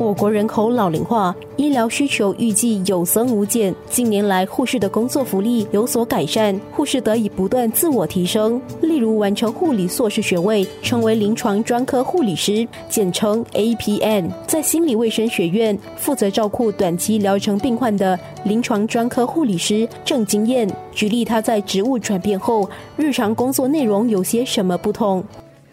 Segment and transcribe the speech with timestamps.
[0.00, 3.74] 我国人口老龄化，医疗需求预计有增无减。
[3.90, 8.58] 近年来，护士的工作福利有所改善，护士得以不断自我提升。
[8.80, 14.30] 例如，完成护理硕士学位，成为临床专科护理师，简称 APN。
[14.46, 25.22] 在心理卫生学院负责照顾短期疗程病患的临床专科护理师郑经验，举例他在职务转变后，日常工作内容有些什么不同？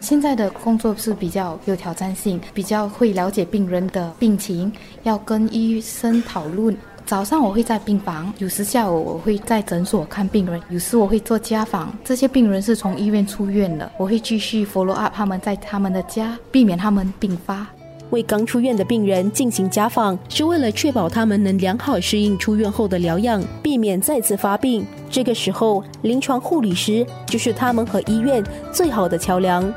[0.00, 6.76] 现在的工作是比较有挑战性，比较会了解病人的病情，要跟医生讨论。
[7.04, 11.92] 早上我会在病房，有时下午我会在诊所看病人，有时我会做家访。
[12.04, 17.66] 这些病人是从医院出院的，我会继续 follow up 他们在他们的家，避免他们病发。
[18.10, 24.86] 为刚出院的病人进行家访，是为了确保他们能良好适应出院后的疗养，避免再次发病。
[25.10, 29.70] 这个时候，临床护理师就是他们和医院最好的桥梁。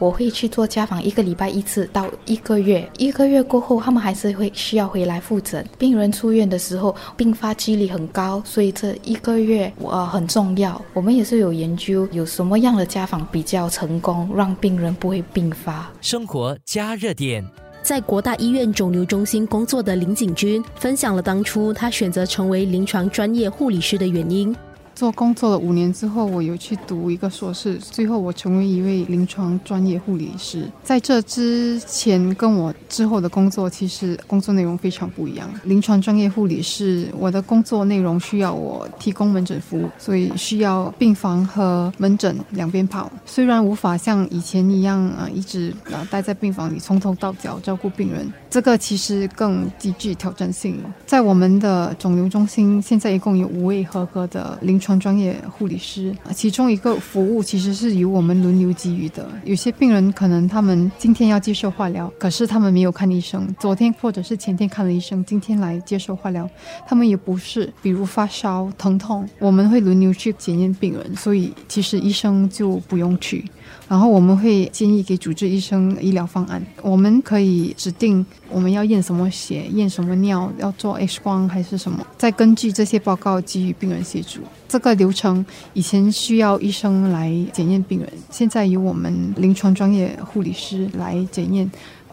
[0.00, 2.90] 我会去做家访，一个礼拜一次到一个月。
[2.98, 5.64] 一个月过后，他们还是会需要回来复诊。
[5.78, 10.80] 病人出院的时候，并发几率很高，所以这一个月呃很重要。
[10.94, 15.90] 我们也是有研究，有什么样的家访比较成功，让病人不会并发。
[16.00, 17.44] 生活加热点，
[17.82, 24.56] 在国大医院肿瘤中心工作的林景军分享了当初他选择成为临床专业护理师的原因。
[25.00, 30.70] 做工作了五年之后，我有去读一个硕士，最后我成为一位临床专业护理师。
[30.84, 35.48] 在这之前跟我之后的工作，其实工作内容非常不一样。
[35.64, 43.10] 临床专业护理师，我的工作内容需要我提供门诊服务，所以需要病房和门诊两边跑。
[43.24, 50.78] 虽然无法像以前一样啊，一直啊待在病房里从头到脚照顾病人，这个其实更极具挑战性。
[51.06, 54.89] 在我们的肿瘤中心，现在一共有五位合格的临床。
[54.98, 59.28] 专业护理师，其中一个服务其实是由我们轮流给予的。
[59.44, 66.48] 有些病人可能他们今天要接受化疗，可是他们没有看医生，昨天或者是前天看了医生，今天来接受化疗，
[66.86, 73.44] 他们也不是，比如发烧、疼痛，我们会轮流去检验病人，所以其实医生就不用去。
[73.88, 84.40] 然后我们会建议给主治医生医疗方案，我们可以指定我们要验什么血、验什么尿，要做 X 光还是什么，再根据这些报告给予病人协助。
[84.68, 91.68] 这个流程以前需要医生来检验病人，现在由我们临床专业护理师来检验，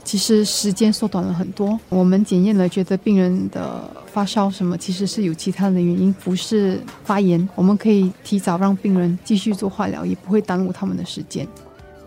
[0.08, 1.78] 其实时间缩短了很多。
[1.90, 11.46] 我们检验了，觉得病人的发烧什么其实是有其他的原因，不是发炎，我们可以提早让病人继续做化疗，也不会耽误他们的时间。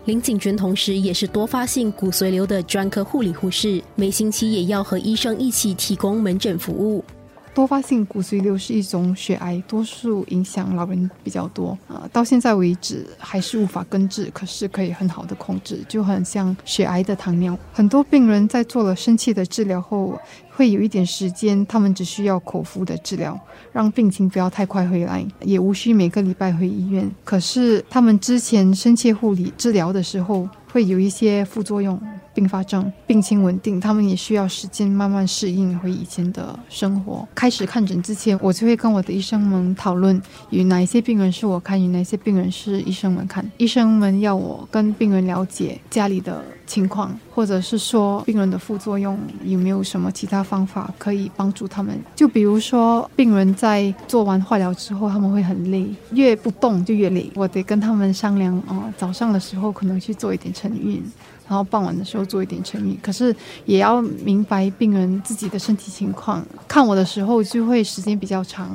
[0.05, 7.05] 林景娟同时也是多发性骨髓瘤的专科护理护士，每星期也要和医生一起提供门诊服务。
[7.53, 12.07] 多发性骨髓瘤是一种血癌，多数影响老人比较多啊。
[12.13, 17.57] 到现在为止还是无法根治，可是可以很好的控制，就很像血癌的糖尿。
[17.73, 20.17] 很多病人在做了深切的治疗后，
[20.49, 23.37] 会有一点时间，他们只需要口服的治疗，
[23.73, 27.09] 让病情不要太快回来，也无需每个礼拜回医院。
[27.25, 32.01] 可是他们之前深切护理治疗的时候，会有一些副作用。
[32.33, 37.27] 并发症病情稳定，他们也需要时间慢慢适应回以前的生活。
[37.35, 43.49] 开始看诊之前，我就会跟我的医生们讨论，与哪一些病人是我看，与哪些病人是医生们看。
[43.57, 51.99] 医生们要我跟病人了解家里的情况，或者是说病人的副作用有没有什么其他方法可以帮助他们。
[52.15, 57.29] 就比如说，病人在做完化疗之后，他们会很累，越不动就越累。
[57.35, 61.03] 我得跟他们商量哦，早上的时候可能去做一点晨运。
[61.49, 66.41] 然后傍晚的时候做一点晨运，可是也要明白病人自己的身体情况。
[66.65, 68.69] 看我的时候就会时间比较长。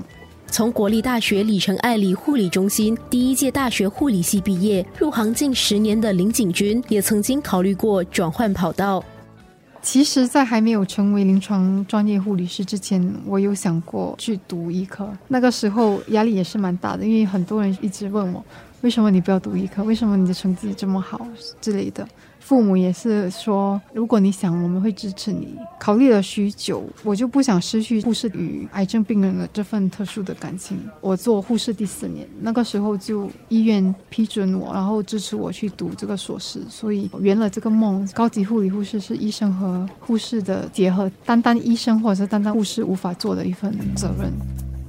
[0.48, 9.04] 从国立大学里程爱里护理中心第一届大学护理系毕业，入行近十年的林景君也曾经考虑过转换跑道。
[9.82, 15.08] 其实，在还没有成为临床专业护理师之前，我有想过去读医科。
[15.28, 18.44] 那个时候压力也是蛮大的，因为很多人一直问我，
[18.82, 19.82] 为什么你不要读医科？
[19.82, 21.26] 为什么你的成绩这么好
[21.60, 22.06] 之类的。
[22.38, 25.58] 父母也是说，如果你想，我们会支持你。
[25.80, 30.78] 考虑了许久，我就不想失去护士与癌症病人的这份特殊的感情。
[31.00, 38.08] 我做护士第四年，那个时候就医院批准我，然后支持我去读这个硕士，所以圆了这个梦。
[38.14, 44.30] 高级护理护士是医生和护士的结合，单单医生或者是单单护士无法做的一份责任。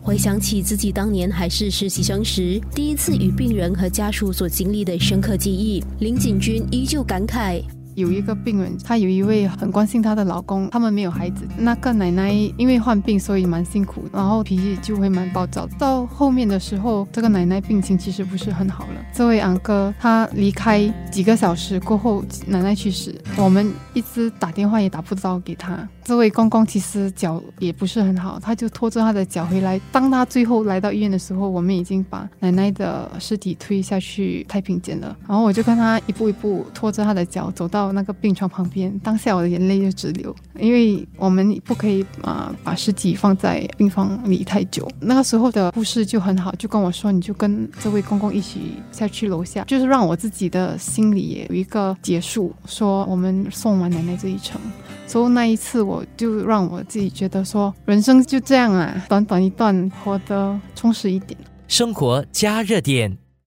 [0.07, 7.61] 回想起自己当年还是实习生时，第一次与病人和家属所经历的深刻记忆，林景军依旧感慨：
[7.97, 11.47] 有一个病人，她有一位很关心她的老公，他们没有孩子。
[11.57, 15.67] 那个奶奶因为患病，所以蛮辛苦，然后脾气就会蛮暴躁。
[15.79, 19.03] 到后面的时候，这个奶奶病情其实不是很好了。
[19.11, 25.75] 这位昂哥他离开几个小时过后，奶奶去世，我们一直打电话也打不到给他。
[26.03, 29.81] 这位公公其实脚也不是很好，他就拖着他的脚回来。
[29.91, 35.17] 当他最后来到医院的时候，我们已经把奶奶的尸体推下去太平间了。
[35.27, 44.87] 然后我就看他一步一步拖着他的脚走到那个病床旁边，当下我的眼泪就直流，因为我们不可以啊把尸体放在病房里太久。
[44.99, 54.59] 那个时候的护士就很好，就跟我说：“你就跟这位公公一起下去楼下，就是让我自己的心里有一个结束，说我们送完奶奶这一程。”
[55.07, 61.39] 所以那一次，我就让我自己觉得说，人生就这样啊，短短一段，活得充实一点。
[61.69, 63.17] 生活加热点。